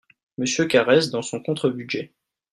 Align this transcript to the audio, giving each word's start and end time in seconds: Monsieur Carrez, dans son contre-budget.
Monsieur 0.39 0.65
Carrez, 0.65 1.11
dans 1.11 1.21
son 1.21 1.39
contre-budget. 1.39 2.11